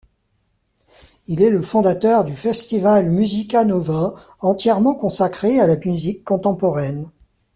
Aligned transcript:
Il 1.27 1.43
est 1.43 1.51
le 1.51 1.61
fondateur 1.61 2.23
du 2.25 2.35
Festival 2.35 3.11
Musica 3.11 3.63
Nova, 3.65 4.13
entièrement 4.39 4.95
consacré 4.95 5.59
à 5.59 5.67
la 5.67 5.75
musique 5.75 6.23
contemporaine. 6.23 7.07